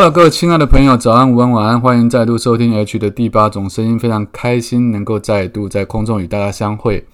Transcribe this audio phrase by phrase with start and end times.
[0.00, 7.04] Hello，各位亲爱的朋友，早安、午安、晚安，欢迎再度收听 H 的第八种声音，非常开心能够再度在空中与大家相会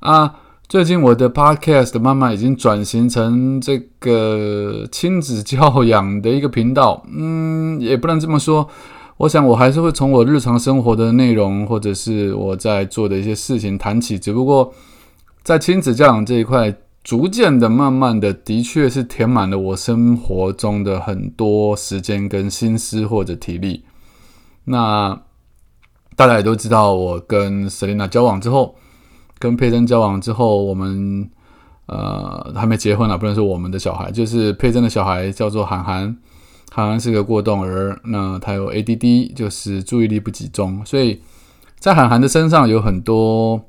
[0.00, 0.34] 啊！
[0.68, 8.68] 最近我的 Podcast 慢慢已经转型成这个亲子教养的一个频道，嗯，也不能这么说，
[9.18, 14.74] 我想我还是会从我日常生活的内容或者是我在做的一些事情谈起，只不过
[15.44, 16.74] 在亲子教养这一块。
[17.08, 23.82] 逐渐的、慢慢的，的确是填满了我生活中的很多时间跟心思或者体力。
[24.64, 25.18] 那
[26.14, 28.74] 大家也都知道，我跟 Selina 交往之后，
[29.38, 31.30] 跟佩珍交往之后，我们
[31.86, 36.14] 呃还没结婚啊，不能说我们的小孩，就是佩珍的小孩叫做韩寒，
[36.70, 41.22] 韩寒是个过动儿，那他有 ADD，就是注意力不集中，所以
[41.78, 43.64] 在韩寒的身上有很多。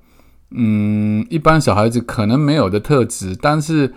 [0.51, 3.93] 嗯，一般小孩子可能没有的特质，但是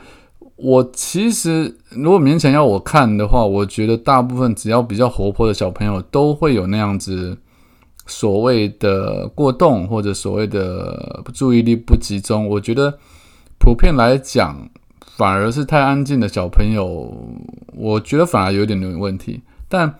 [0.57, 7.39] 我其实如果勉强要我看的话，我觉得大部分只要比较活泼的小朋友都会有那样子
[8.07, 12.47] 所谓的过动或者所谓的注意力不集中。
[12.47, 12.99] 我觉得
[13.59, 14.69] 普遍来讲，
[15.17, 17.17] 反而是太安静的小朋友，
[17.75, 19.41] 我觉得反而有点点问题。
[19.69, 19.95] 但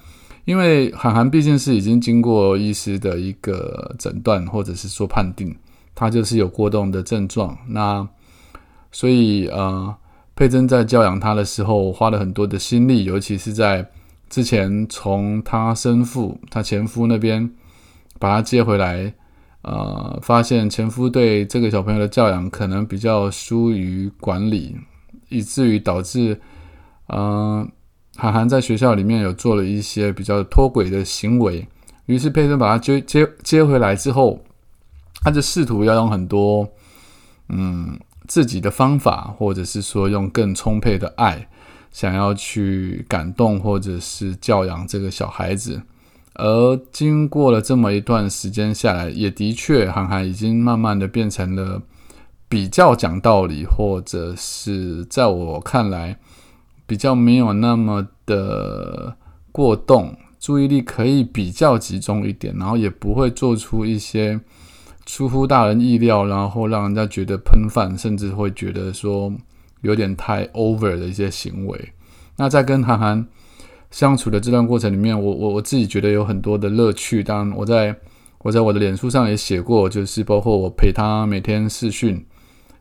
[0.45, 5.57] 因为韩寒毕竟是已经经过医师的一个诊断或者是说判定。
[5.95, 8.09] 他就是有过动的症状，那
[8.91, 9.95] 所以呃，
[10.35, 13.87] 佩珍在教养他的时候花了很多的心力，尤其是在
[14.31, 17.51] 之前从他生父、他前夫那边
[18.19, 19.13] 把他接回来，
[19.63, 24.75] 呃，发现前夫对这个小朋友的教养可能比较疏于管理，
[25.29, 26.41] 以至于导致
[27.09, 27.67] 呃，
[28.17, 31.69] 韩寒在学校里面有做了一些比较脱轨的行为，
[32.07, 34.43] 于是佩珍把他接接接回来之后。
[35.23, 36.69] 他就试图要用很多，
[37.49, 41.49] 嗯，自己的方法，或者是说用更充沛的爱，
[41.93, 45.81] 想要去感动或者是教养这个小孩子。
[46.35, 51.81] 而经过了这么一段时间下来，也的确，韩寒已经慢慢的变成了
[52.49, 56.19] 比较讲道理，或者是在我看来
[56.87, 59.17] 比较没有那么的
[59.53, 64.41] 过动，注意力可以比较集中一点，然后也不会做出一些。
[65.05, 69.33] 出乎大人意料，然后让人家觉得喷饭，甚至会觉得说
[69.81, 71.93] 有点太 over 的一些行为。
[72.37, 73.27] 那在跟韩寒
[73.91, 77.23] 相处的这段过程里面，我我我自己觉得有很多的乐趣。
[77.23, 77.95] 当然，我在
[78.39, 82.25] 我在我的脸书上也写过，就是包括我陪他每天视讯，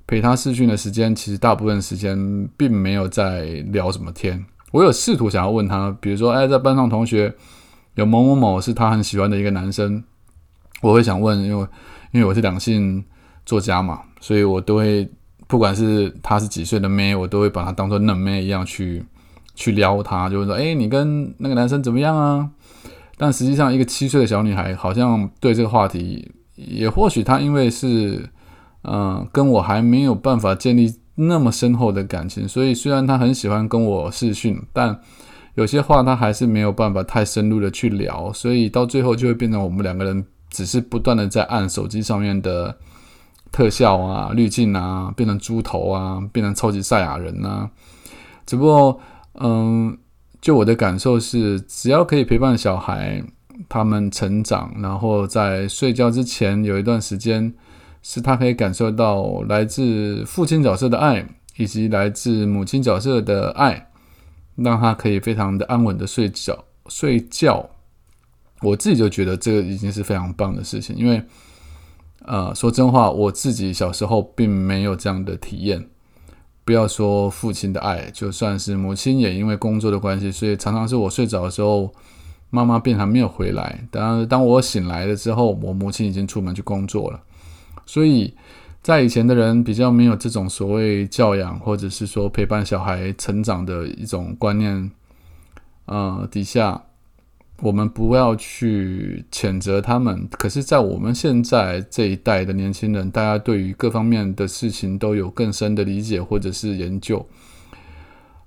[0.06, 4.46] 陪他视讯的时间，其实大部分时间并没有在聊什么天。
[4.72, 7.34] 我有试图想要问他，比如说，哎，在班上同学
[7.96, 10.04] 有某某某是他很喜欢的一个男生，
[10.82, 11.68] 我会想问，因为。
[12.12, 13.04] 因为我是两性
[13.46, 15.10] 作家嘛，所以我都会，
[15.48, 19.04] 不管是她是几岁的妹，我都会把她当做嫩妹一样去
[19.56, 22.50] 去撩她，就会说：“哎，你跟那个男生怎么样啊？”
[23.18, 28.30] 但实际上，一个七岁的小女孩好像对这个话题，也或许她因为是，
[28.84, 35.00] 嗯，跟我还没有办法建立那么深厚的感情，所以虽然她很喜欢跟我视讯，但
[35.56, 40.26] 有些话她还是没有办法太深入的去聊，所以到最后就会变成我们两个人。
[40.52, 42.78] 只是不断的在按手机上面的
[43.52, 47.68] 特效啊、滤镜啊，变成猪头啊，变成超级赛亚人啊。
[48.46, 49.00] 只不过，
[49.36, 49.98] 嗯，
[50.42, 53.24] 就我的感受是，只要可以陪伴小孩
[53.70, 57.54] 他们成长，然后在睡觉之前有一段时间，
[58.02, 61.26] 是他可以感受到来自父亲角色的爱，
[61.56, 63.90] 以及来自母亲角色的爱，
[64.56, 67.70] 让他可以非常的安稳的睡觉睡觉。
[68.62, 71.24] 我自己就觉得这个已经是非常棒的事情，因为，
[72.26, 75.88] 呃，说真话，我自己小时候并没有这样的体验。
[76.64, 81.92] 不要说父亲的爱，就算是母亲也因为工作的关系，所以常常是我睡着的时候，
[82.52, 83.84] 妈妈便还没有回来。
[83.90, 87.20] 当当我醒来了之后，我母亲已经出门去工作了。
[87.88, 88.32] 所以
[88.84, 94.92] 在以前的人比较没有这种所谓教养，或者是说陪伴小孩成长的一种观念，
[95.86, 96.84] 呃，底下。
[97.62, 107.24] 我们不要去谴责他们，可是，在我们现在这一代的年轻人，大家对于各方面的事情都有更深的理解或者是研究。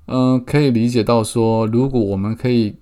[0.07, 2.75] 嗯，可以理解到说，如果我们可以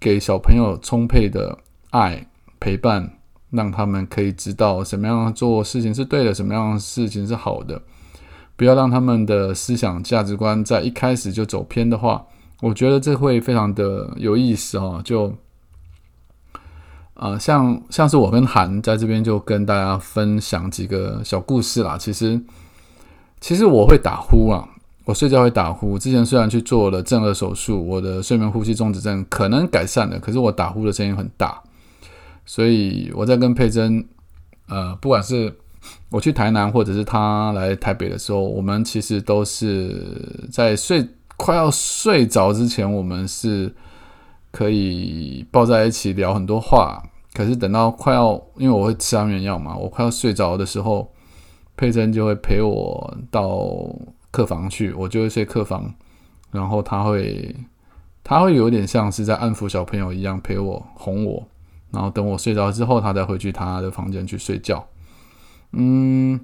[0.00, 1.58] 给小朋友充沛的
[1.90, 2.26] 爱
[2.58, 3.18] 陪伴，
[3.50, 7.82] 让他们可以知道什么样做事情是对的，什么样的事情是好的，
[8.56, 12.26] 不要让他们的思想价值观在一开始就走偏的话，
[12.62, 15.02] 我觉得这会非常的有意思哦。
[15.04, 15.32] 就，
[17.22, 21.98] 呃，像像是我跟韩在这边就跟大家分享几个小故事啦。
[21.98, 22.40] 其实，
[23.42, 24.66] 其实我会打呼啊。
[25.04, 31.60] 我睡觉会打呼，之前虽然去做了正颌手术，我的睡眠呼吸中止症可能改善了，可是我打呼的声音很大，
[32.46, 34.02] 所以我在跟佩珍，
[34.68, 35.52] 呃，不管是
[36.08, 41.06] 我去台南或者是他来台北的时候，我们其实都是在睡
[41.36, 43.74] 快要睡着之前，我们是
[44.50, 47.02] 可以抱在一起聊很多话，
[47.34, 51.12] 可是等到快要，因为我会吃安眠药嘛，我快要睡着的时候，
[51.76, 53.50] 佩珍就会陪我到。
[54.32, 55.92] 客房去，我就会睡客房，
[56.52, 57.52] 然后他会，
[58.22, 61.48] 他会有点像是在安抚小朋友一样陪我哄我，
[61.90, 64.86] 然后等我睡着之后，他再回去他的房间去睡觉。
[65.72, 66.38] 嗯，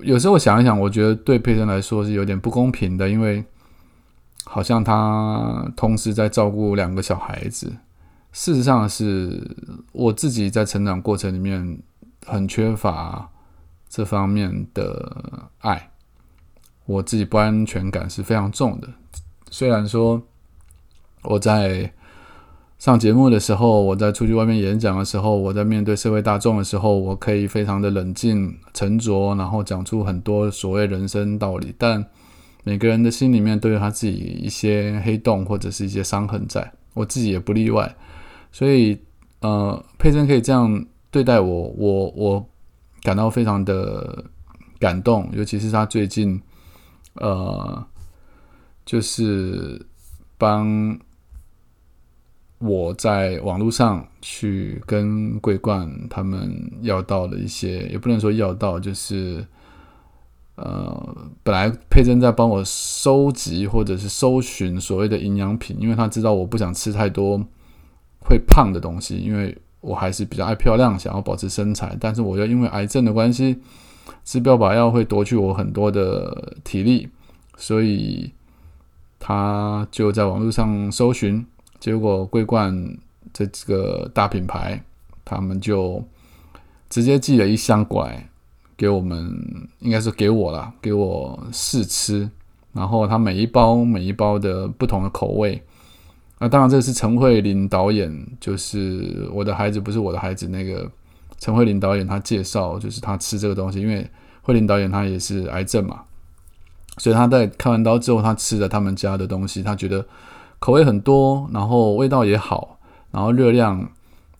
[0.00, 3.44] 有时候想一想，我觉得对佩珍来说是有点不公平的，因为
[4.50, 7.70] 好像他同时在照顾两个小孩子。
[8.32, 9.56] 事实上是
[9.92, 11.78] 我自己在成长过程里面
[12.26, 13.28] 很缺乏
[13.88, 15.90] 这方面的爱。
[16.86, 18.88] 我自己不安全感是非常重的。
[19.50, 20.22] 虽然说
[21.22, 21.92] 我在
[22.78, 31.74] 上节目的时候，我在出去外面演讲的时候，我在面对社会大众的时候，我可以非常的冷静沉着，然后讲出很多所谓人生道理。
[31.76, 32.06] 但
[32.64, 37.96] 每个人的心里面都有他自己一些黑洞或者是一些伤痕，在我自己也不例外。
[38.52, 38.98] 所以，
[39.40, 42.48] 呃，佩珍可以这样对待我，我我
[43.02, 44.24] 感到非常的
[44.78, 46.40] 感动，尤其是他最近。
[47.20, 47.84] 呃，
[48.86, 49.84] 就是
[50.36, 50.96] 帮
[52.58, 59.44] 我在网络上去跟桂冠他们要到了一些，也不能说要到，就是
[60.60, 67.38] 呃，本来佩珍在帮我收集或者是搜寻所谓的营养品，因为他知道我不想吃太多
[68.20, 73.62] 会胖的东西，因为我还是比较爱漂亮，想要保持身材，但是我又因为癌症的关系。
[74.24, 77.08] 吃标靶药会夺去我很多的体力，
[77.56, 78.32] 所以
[79.18, 81.46] 他就在网络上搜寻，
[81.78, 82.98] 结果桂冠
[83.32, 84.82] 这几个大品牌，
[85.24, 86.02] 他们就
[86.90, 88.28] 直接寄了一箱过来
[88.78, 92.30] 给我们，应该是给我了，给我试吃。
[92.72, 95.62] 然后他每一包每一包的不同的口味，
[96.38, 100.90] 啊，当然这是陈慧琳导演，就是我的孩子不是我的孩子那个。
[101.40, 104.04] 陈慧琳导演他介绍，就是他吃这个东西，因为
[104.42, 106.00] 慧琳导演他也是癌症嘛，
[106.96, 110.04] 所以他在开完刀之后，他吃了他们家的东西，他觉得
[110.58, 112.80] 口味很多，然后味道也好，
[113.12, 113.88] 然后热量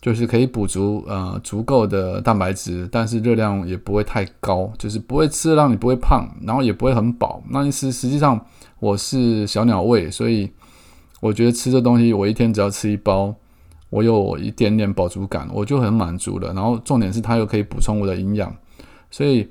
[0.01, 7.43] 就是可以补足呃足够的蛋白质，但是热量也不会太高，就是不会吃让你不会胖，然后也不会很饱。
[7.51, 8.45] 那意思实际上
[8.79, 10.51] 我是小鸟胃，所以
[11.21, 13.35] 我觉得吃这东西，我一天只要吃一包。
[13.91, 16.53] 我有一点点饱足感，我就很满足了。
[16.53, 18.55] 然后重点是它又可以补充我的营养，
[19.11, 19.49] 所以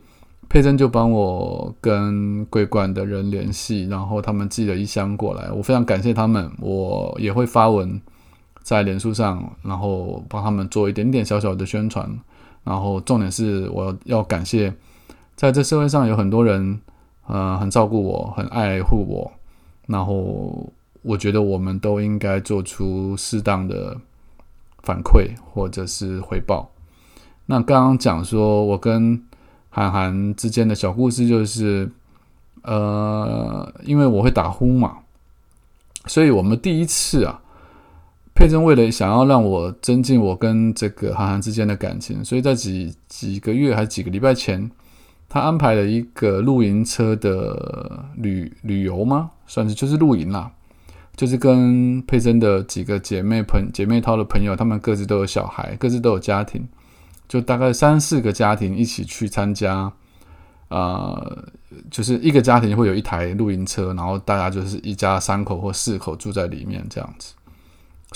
[0.47, 6.51] 佩珍就帮我跟桂冠的人联系，然后他们寄了一箱过来，我非常感谢他们。
[6.59, 7.99] 我也会发文
[8.67, 12.05] 在脸书上，然后帮他们做一点点小小的宣传。
[12.65, 14.73] 然后重点是我要感谢，
[15.37, 16.81] 在这社会上有很多人，
[17.27, 19.31] 呃，很照顾我，很爱护我。
[19.85, 20.69] 然后
[21.01, 23.95] 我觉得我们都应该做出适当的。
[24.83, 26.71] 反馈或者是回报。
[27.47, 29.21] 那刚刚讲说我跟
[29.69, 31.91] 韩寒之间的小故事，就是
[32.61, 34.99] 呃，因为我会打呼嘛，
[36.05, 37.41] 所以我们第一次啊，
[38.37, 44.69] 佩珍为了想要让我增进我跟这个韩寒之间的感情，所以在几几个月还是几个礼拜前，
[45.27, 49.31] 他安排了一个露营车的旅旅游吗？
[49.47, 50.51] 算是就是露营啦。
[51.15, 56.63] 就是跟佩珍的几个姐妹朋姐妹淘的朋友，他们各自都有小孩，各自都有家庭，
[57.27, 59.91] 就大概三四个家庭一起去参加，
[60.67, 61.43] 呃，
[61.89, 67.33] 就是一个家庭会有一台露营车，然后大家就是一家三口或四口住在里面这样子。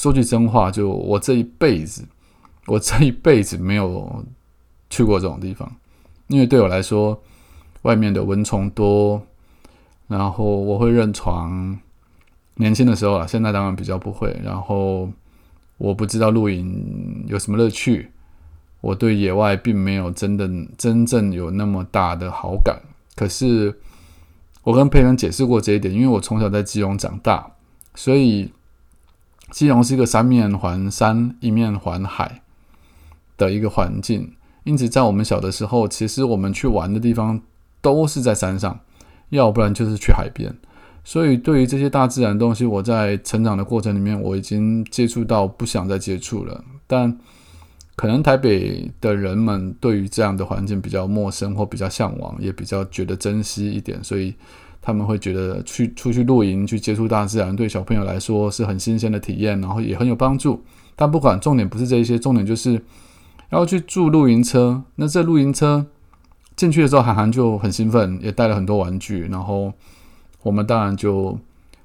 [0.01, 2.03] 说句真话，就我这一辈子，
[2.65, 4.25] 我这一辈子没有
[4.89, 5.71] 去过这种地方，
[6.25, 7.21] 因为对我来说，
[7.83, 9.21] 外面的蚊虫多，
[10.07, 11.77] 然后我会认床。
[12.55, 14.35] 年轻的时候啊，现在当然比较不会。
[14.43, 15.07] 然后
[15.77, 18.09] 我不知道露营有什么乐趣，
[18.81, 22.81] 我对野外并没有真的真正有那么大的好感。
[23.15, 23.79] 可是
[24.63, 27.51] 我跟佩恩解释过这一点，因为我从小在基隆长大，
[27.93, 28.51] 所以
[29.51, 32.41] 基隆是一个三面环山、一面环海
[33.37, 37.39] 的一个环境，因此在我们小的时候，其实我们去玩的地方
[37.81, 38.79] 都是在山上，
[39.29, 40.55] 要不然就是去海边。
[41.03, 46.63] 所以对于这些大自然东西，我在成长的过程里面，我已经接触到不想再接触了。
[46.87, 47.17] 但
[47.95, 54.33] 可能台北的人们对于这样的环境比较陌生，或比较向往，也比较觉得珍惜一点，所以
[54.81, 60.63] 他们会觉得去出去露营、去接触大自然，对小朋友来说是很新鲜的体验，然后也很有帮助。
[60.95, 62.83] 但不管重点不是这一些，重点就是
[63.49, 64.83] 要去住露营车。
[64.95, 65.85] 那这露营车
[66.55, 69.27] 进去的时候，韩寒就很兴奋，也带了很多玩具。
[69.27, 69.71] 然后
[70.41, 71.37] 我们当然就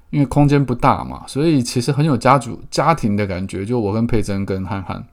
[0.09, 3.65] 因为空间不大嘛，所以其实很有家族家庭的感觉。
[3.65, 5.05] 就我跟佩珍跟憨憨。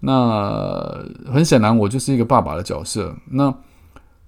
[0.00, 3.16] 那很显然，我就是一个爸爸的角色。
[3.30, 3.54] 那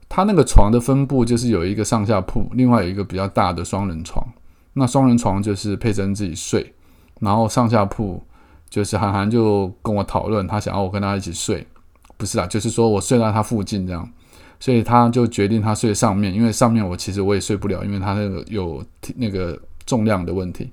[0.08, 4.26] 他那个床的分布就是有一个上下铺，另外有一个比较大的双人床。
[4.74, 6.74] 那双人床就是佩珍自己睡，
[7.20, 8.22] 然后上下铺
[8.68, 11.66] 就是韩寒就跟我讨论，他想要我跟他一起睡，
[12.16, 14.08] 不是啊，就是说我睡在他附近这样，
[14.60, 18.84] 所以他就决定他睡上面，因为上面我其实我也睡不了，因为他那个有
[19.16, 20.70] 那个重量的问题，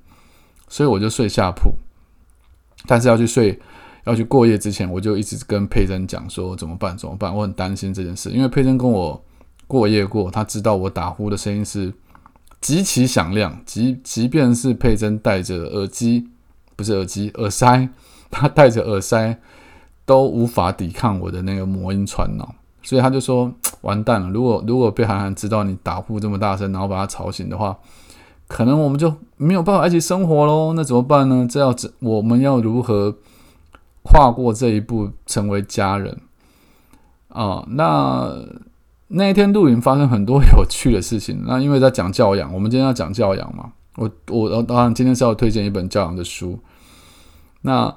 [0.68, 1.74] 所以我就睡下铺，
[2.86, 3.60] 但是要去睡。
[4.06, 6.98] 要去过夜之前，我就一直跟佩珍讲说怎么办？
[6.98, 7.34] 怎么办？
[7.34, 9.24] 我很担心这件事，因为佩珍跟我
[9.66, 11.94] 过夜过，他知道我打呼的声音是
[12.60, 16.28] 极其响亮，即即便是佩珍戴着耳机，
[16.76, 17.88] 不是耳机，耳塞，
[18.30, 19.40] 他戴着耳塞
[20.06, 23.50] 都无法抵抗我的那个魔音传脑，所以他就说
[23.82, 27.78] 完蛋了，如果如果被涵涵知道你打呼这么大声，然后把他吵醒的话，
[28.50, 30.74] 可能我们就没有办法一起生活喽。
[30.74, 31.48] 那怎么办呢？
[31.50, 33.16] 这要怎我们要如何？
[34.04, 36.20] 跨过这一步，成为家人
[37.30, 37.66] 啊！
[37.70, 38.32] 那
[39.08, 41.44] 那一天露营发生很多有趣的事情。
[41.48, 43.72] 那因为在讲教养，我们今天要讲教养嘛。
[43.96, 46.60] 我我当然今天是要推荐一本教养的书。
[47.62, 47.96] 那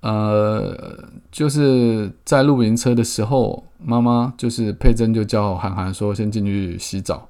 [0.00, 0.76] 呃，
[1.30, 7.28] 就是在露营车的时候，妈妈就是佩珍就叫涵涵说先进去洗澡，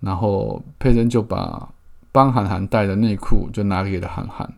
[0.00, 1.68] 然后佩珍就把
[2.12, 4.48] 帮涵涵带的内裤就拿给了涵涵。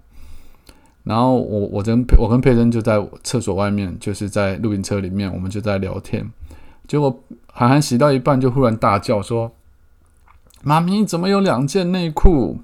[1.05, 6.27] 然后我我跟我跟佩珍就在厕所外面，就是在露营车里面，我们就在聊天。
[6.89, 9.53] 结果涵涵洗到一半，就忽然大叫说
[10.65, 12.59] ：“妈咪，怎么有两件内裤？”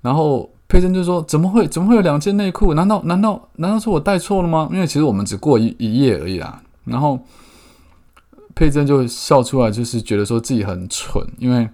[0.00, 1.68] 然后佩珍就说：“怎么会？
[1.68, 2.72] 怎么会有两件内裤？
[2.72, 4.70] 难道难道难道是我带错了吗？
[4.72, 7.20] 因为其实我们只过一一夜而已啦。”然后
[8.54, 11.68] 佩珍就笑出来，就是觉得说自己很蠢，因为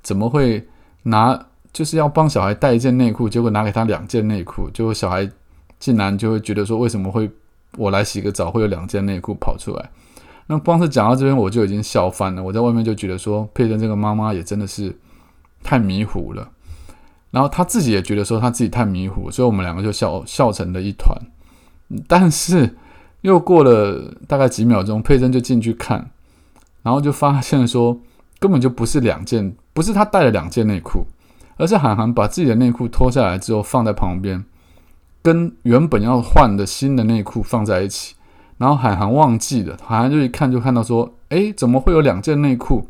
[0.00, 0.68] 怎么会
[1.02, 1.47] 拿？
[1.78, 5.30] 就是要帮小孩带一件内裤，结果拿给他两件内裤，结果小孩
[5.78, 7.30] 竟然就会觉得说，为什么会
[7.76, 9.90] 我来洗个澡会有两件内裤跑出来？
[10.48, 12.42] 那光是讲到这边我就已经笑翻了。
[12.42, 14.92] 我在外面就觉得说，佩珍这个妈妈也真的是
[15.62, 16.50] 太迷糊了。
[17.30, 21.16] 然后他自己也觉得说他自己太迷糊，所以我们两个就笑笑成了一团。
[22.08, 22.74] 但是
[23.20, 26.10] 又过了大概几秒钟，佩珍就进去看，
[26.82, 27.96] 然后就发现说
[28.40, 31.06] 根本就不是两件，不是他带了两件内裤。
[31.58, 34.42] 而是韩寒把自己的内裤脱下来之后放在旁边，
[35.20, 38.14] 跟原本要换的新的内裤放在一起，
[38.56, 42.88] 然后韩寒忘记了，韩寒就一看就看到说：“诶，怎么会有两件内裤？”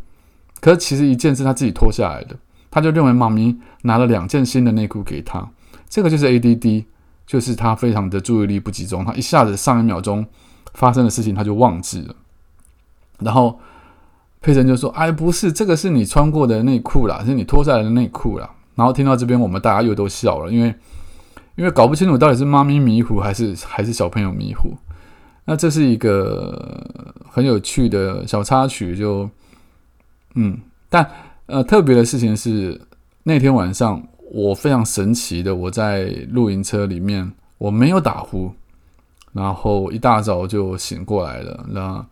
[0.60, 2.36] 可是其实一件是他自己脱下来的，
[2.70, 5.48] 他就认为妈咪拿了两件新的内裤给他。
[5.88, 6.84] 这个就是 ADD，
[7.26, 10.26] 就是他非常的注意力不集中，他一下子上一秒钟
[10.74, 12.14] 发生的事情他就忘记了，
[13.20, 13.58] 然后
[14.42, 20.72] 佩珍就说：“哎，不是，这个是你穿过的内裤啦，是你脱下来的内裤啦。”然后听到这边，我们大家又都笑了，因为
[21.56, 24.72] 因为搞不清楚到底是妈咪迷糊还是还是小朋友迷糊。
[25.44, 29.28] 那这是一个很有趣的小插曲，就
[30.36, 30.56] 嗯，
[30.88, 31.04] 但
[31.46, 32.80] 呃特别的事情是
[33.24, 38.52] 那天晚上我非常神奇的，我在露营车里面我没有打呼，
[39.32, 41.66] 然后一大早就醒过来了。
[41.68, 42.06] 那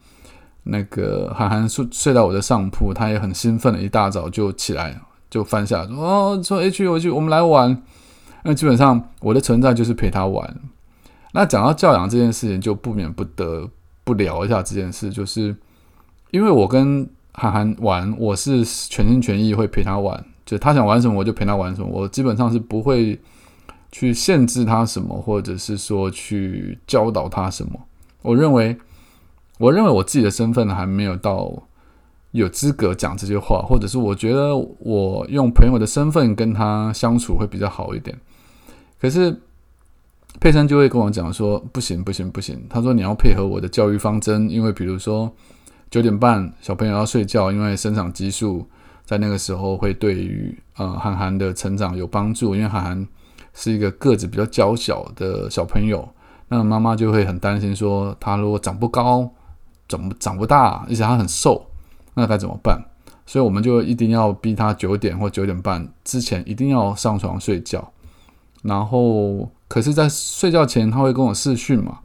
[0.65, 5.01] 那个涵涵睡睡到我的上铺，他也很兴奋的，一大早就起来。
[5.29, 7.83] 就翻下说哦，说 H 回去，我们来玩。
[8.45, 10.57] 那基本上我的存在就是陪他玩。
[11.33, 13.69] 那讲到教养这件事情，就不免不得
[14.05, 15.57] 不聊一下这件事，就是
[16.31, 23.21] 因为我跟涵涵玩，我是全心全意会陪他玩，就他想玩什么我就陪他玩什么，我基本上是不会
[23.91, 27.73] 去限制他什么，或者是说去教导他什么。
[28.23, 28.79] 我认为，
[29.59, 31.65] 我认为我自己的身份还没有到。
[32.33, 38.19] 有资格讲这些话，或者是我觉得我用朋友的身份跟他相处会比较好一点。
[39.01, 39.41] 可是
[40.39, 45.31] 佩珊就会跟我讲说：“不行，不行，不行。”他说：“你要配合我的教育方针，因为比如说
[45.91, 48.67] 九点半小朋友要睡觉，因为生长激素
[49.05, 52.55] 在那个时候会对于呃涵涵的成长有帮助。
[52.55, 53.09] 因为涵涵
[53.55, 56.07] 是一个个子比较娇小的小朋友，
[56.49, 59.31] 那妈妈就会很担心说，他如果长不高、
[59.89, 61.65] 长长不大，而且他很瘦，
[62.17, 62.85] 那该怎么办？
[63.25, 67.93] 所以我们就一定要逼他九点或九点半之前一定要上床睡觉。
[68.63, 72.01] 然后，可是，在睡觉前他会跟我视讯嘛，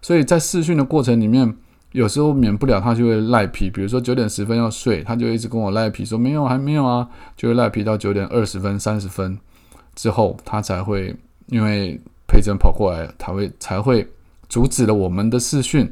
[0.00, 1.54] 所以在视讯的过程里面，
[1.92, 9.38] 有时候免不了他就会赖皮，比如说九点十分要睡，他就一直跟我赖皮说没有，还没有啊，就会赖皮到九点二十分、三十分。
[9.94, 14.06] 之后，他才会因为佩珍跑过来，他会才会
[14.48, 15.90] 阻止了我们的视讯，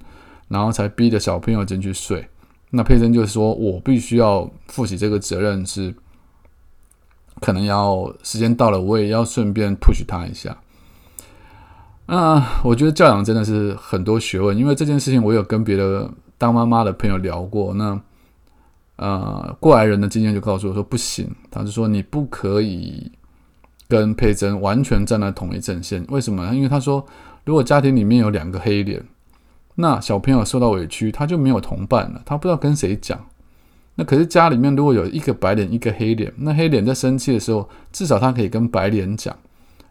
[0.49, 2.27] 然后才逼着小朋友进去睡。
[2.75, 5.95] 那佩珍就是说：“我必须要负起这个责任，是
[7.41, 10.57] 可能要时间到了，我也要顺便 push 他一下。”
[12.07, 17.73] 那我觉得教养真的是很多学问，因为这件事情我有跟别的当妈妈的朋友聊过。
[17.75, 18.01] 那
[18.97, 23.11] 呃，过来人的经验就告诉我说：“不行。”他就说：“你不可以。”
[23.87, 26.53] 跟佩珍完全站在同一阵线，为什么？
[26.55, 27.05] 因为他说，
[27.45, 29.05] 如果家庭里面有两个黑脸，
[29.77, 33.19] 那小朋友受到委屈，他就没有同伴了，他不知道跟谁讲。
[33.97, 39.37] 那可是家里面如果有一个白脸，一个黑脸，那黑脸在生气的时候，至少他可以跟白脸讲，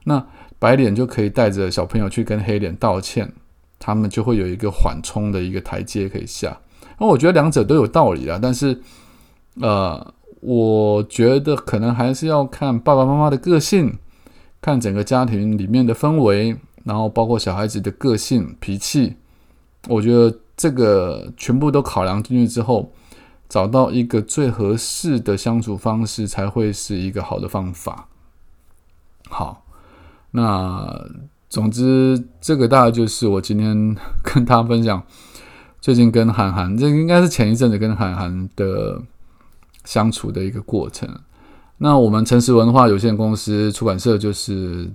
[0.03, 0.25] 那
[0.59, 3.31] 白脸就可以带着小朋友去跟黑脸道歉，
[3.79, 6.57] 他们就会有一个缓冲的一个台阶可以下。
[6.99, 8.81] 那我觉得两者都有道理啊，但是，
[9.61, 10.13] 呃。
[10.45, 13.97] 我觉得可能还是要看爸爸妈妈的个性，
[14.59, 19.15] 看整个家庭里面的氛围，然后包括小孩子的个性脾气。
[19.87, 22.91] 我觉得这个全部都考量进去之后，
[23.47, 28.07] 找到一个最合适的相处方式，才会是一个好的方法。
[29.29, 29.65] 好，
[30.31, 31.05] 那
[31.49, 35.03] 总之这个大概就是我今天跟大家分享，
[35.81, 39.01] 最近跟韩寒，这应该是前一阵子跟韩寒的。
[39.85, 41.09] 相处的一个过程。
[41.79, 44.89] 那我们诚实文化有限公司出版社就是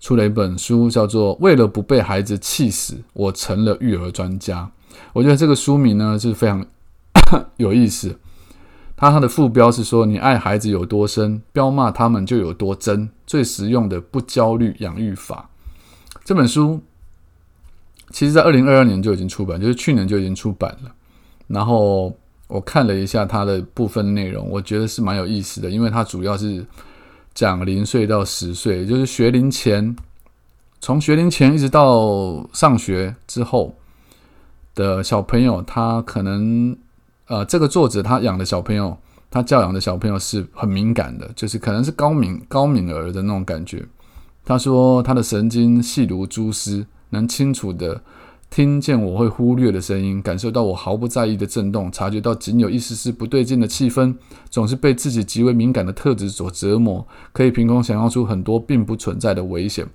[0.00, 4.68] 出了一本书，叫做《为了不被孩子气死，我成了育儿专家》。
[5.12, 6.66] 我觉得这个书名呢是非常
[7.58, 8.18] 有意思。
[8.96, 15.48] 它它的副标是说：“你爱孩子有多深，彪骂他们就有多真。”最实用的不焦虑养育法。
[16.24, 16.80] 这本书
[18.10, 20.92] 其实在二零二二年就已经出版，就是去年就已经出版了。
[21.46, 22.12] 然后。
[22.52, 26.66] 我看了一下它的部分内容，我觉得是蛮有意思的，因为它主要是
[27.34, 29.96] 讲零岁到十岁，就是学龄前，
[30.80, 33.74] 从学龄前一直到上学之后
[34.74, 36.76] 的小朋友，他可能
[37.26, 38.96] 呃，这个作者他养的小朋友，
[39.30, 43.86] 他教养的小朋友是很敏感的，就是可能是高敏高敏儿的那种感觉。
[44.44, 48.00] 他说他的神经细如蛛丝，能清楚的。
[48.50, 54.12] 听见我会忽略的声音，感受到我毫不在意的震动，察觉到仅有一丝丝不对劲的气氛，
[54.50, 59.86] 总是被自己极为敏感的特质所折磨，可以凭空想象出很多并不存在的危险。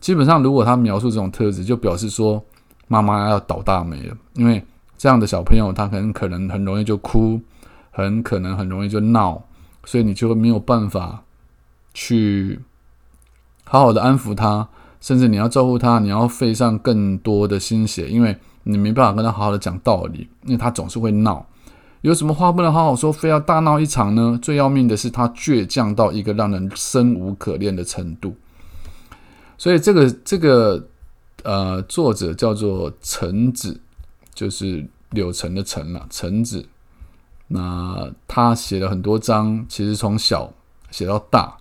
[0.00, 2.44] 基本上，如果他描述这种特质，就表示说
[2.88, 4.60] 妈妈要倒大霉了，因为
[4.98, 7.40] 这样的小朋友他很可能很容易就哭，
[7.92, 9.44] 很可能很容易就闹，
[9.84, 11.22] 所以你就会没有办法
[11.94, 12.58] 去
[13.62, 14.68] 好好的安抚他。
[15.02, 21.44] 甚至你要照顾他，你要费上更多的心血，因为你没办法跟他好好的讲道理，因为他总是会闹。
[22.02, 24.38] 有什么话不能好好说，非要大闹一场呢？
[24.40, 28.36] 最要命的是，他倔强到一个让人生无可恋的程度。
[29.58, 30.88] 所以，这个这个
[31.42, 33.80] 呃，作者叫做橙子，
[34.32, 36.64] 就是柳橙的橙了，橙子。
[37.48, 40.52] 那他写了很多章，其实从小
[40.90, 41.56] 写到大。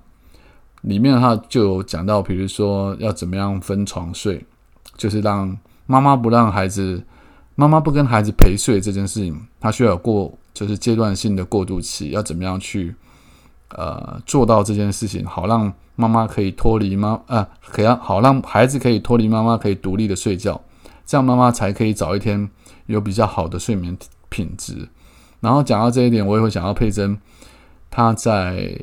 [0.81, 4.43] 里面的话就有讲到，比如说要怎么样分床睡，
[4.97, 7.03] 就是让妈妈不让孩子，
[7.53, 12.95] 妈妈不跟孩子陪睡这件事情，他需要过就是阶段性的过渡期，要怎么样去
[13.69, 20.59] 呃做到这件事情，好让妈妈可以脱离妈啊，可以好让孩子可以脱离妈妈，可以独立的睡觉，
[21.05, 22.49] 这样妈妈才可以早一天
[22.87, 23.95] 有比较好的睡眠
[24.29, 24.89] 品质。
[25.41, 27.19] 然后讲到这一点，我也会想到佩珍，
[27.91, 28.75] 她在。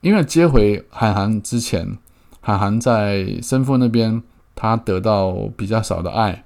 [0.00, 1.98] 因为接回韩寒之前，
[2.40, 4.22] 韩寒在生父那边，
[4.54, 6.44] 他得到比较少的爱，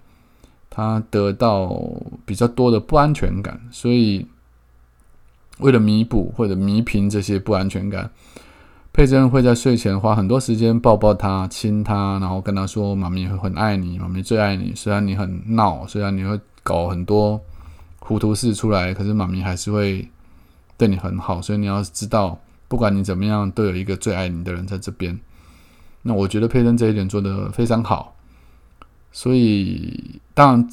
[0.68, 1.72] 他得到
[2.24, 4.26] 比较多的不安全感，所以
[5.58, 8.10] 为了弥补或者弥平这些不安全感，
[8.92, 14.72] 佩珍会在睡前花很多时间抱抱他、亲他，然后跟他说：“妈咪会很爱你，妈咪最爱你。
[14.74, 17.40] 虽然你很闹，虽然你会搞很多
[18.00, 20.08] 糊涂事出来，可是妈咪还是会
[20.76, 21.40] 对你很好。
[21.40, 22.36] 所以你要知道。”
[22.74, 25.16] 不管你怎么样，都有一个最爱你的人在这边。
[26.02, 28.16] 那我觉得佩珍这一点做得非常好。
[29.12, 30.68] 所以，当然，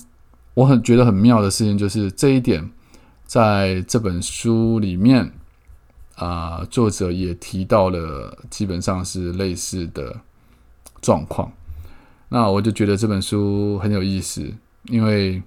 [0.56, 2.68] 我很觉得很妙的事情就是这一点，
[3.28, 5.32] 在这本书里面，
[6.16, 10.22] 啊，作者也提到了，基本上是类似的
[11.04, 11.54] 状况。
[12.30, 14.52] 那我就觉得这本书很有意思，
[14.86, 15.40] 因为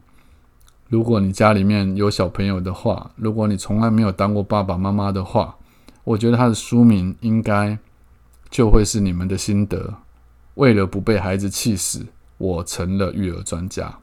[0.88, 5.56] 如果你家里面有小朋友的话，如果你从来没有当过爸爸妈妈的话，
[6.04, 7.78] 我觉得他的书名应该
[8.50, 9.94] 就会是你们的心得。
[10.54, 12.06] 为了不被孩子气死，
[12.38, 13.98] 我成了育儿专家。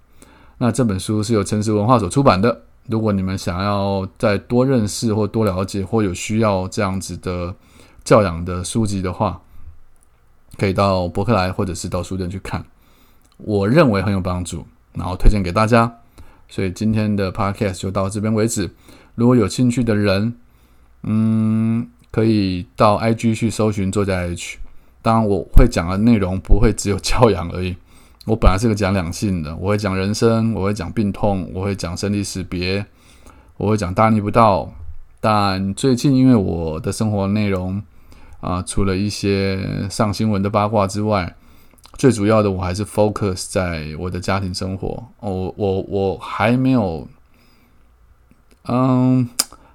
[0.57, 2.63] 那这本书是由诚实文化所出版的。
[2.87, 7.55] 如果你们想要再多认识或多了解，或有需要这样子的
[8.03, 9.41] 教养的书籍的话，
[10.57, 12.65] 可以到博客来或者是到书店去看，
[13.37, 15.99] 我认为很有帮助，然后推荐给大家。
[16.49, 18.71] 所以今天的 podcast 就到这边为止。
[19.15, 20.35] 如果有兴趣的人，
[21.03, 24.57] 嗯，可以到 IG 去搜寻作家 H。
[25.01, 27.75] 当然，我会讲的内容不会只有教养而已。
[28.25, 32.85] 我本来是个讲两性的，我会讲人生，我会讲病痛，我会讲生离死别，
[33.57, 34.71] 我会讲大逆不道。
[35.19, 37.81] 但最近因为我的生活内容
[38.39, 41.35] 啊，除了一些上新闻的八卦之外，
[41.97, 45.03] 最主要的我还是 focus 在我的家庭生活。
[45.19, 47.07] 我我我还没有，
[48.67, 49.27] 嗯，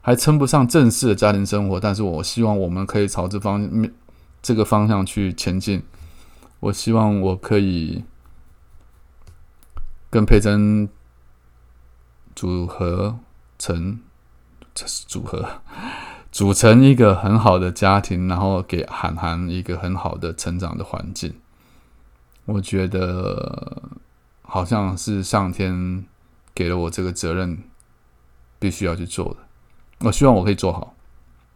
[0.07, 3.93] 还称不上正式的家庭生活，但是我希望我们可以朝这方面
[4.41, 5.83] 这个方向去前进。
[6.61, 8.05] 我希望我可以。
[10.09, 10.89] 跟佩珍
[12.35, 13.19] 组合
[13.59, 13.99] 成
[14.73, 15.61] 这是组合
[16.31, 21.35] 组成一个很好的家庭，然后给涵涵一个很好的成长的环境。
[22.45, 23.83] 我觉得
[24.43, 26.07] 好像是上天
[26.55, 27.59] 给了我这个责任，
[28.61, 29.46] 必须要去做的。
[30.01, 30.95] 我希望我可以做好，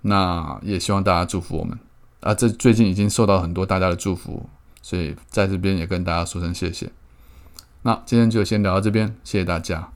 [0.03, 1.79] 那也希望大家祝福我们
[2.21, 2.35] 啊！
[2.35, 4.49] 这最近已经受到很多大家的祝福，
[4.83, 6.91] 所以在这边也跟大家说声谢谢。
[7.83, 9.93] 那今天就先聊到这边，谢谢大家。